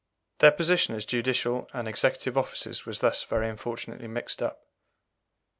Their 0.39 0.49
position 0.51 0.95
as 0.95 1.05
judicial 1.05 1.69
and 1.73 1.87
executive 1.87 2.35
officers 2.35 2.87
was 2.87 3.01
thus 3.01 3.23
very 3.23 3.47
unfortunately 3.47 4.07
mixed 4.07 4.41
up. 4.41 4.65